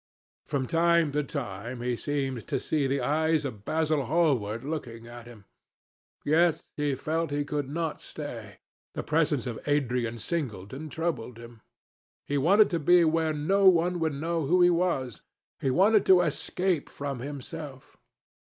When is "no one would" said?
13.31-14.15